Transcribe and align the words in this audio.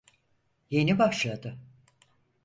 Yeni 0.69 0.99
başladı. 0.99 1.57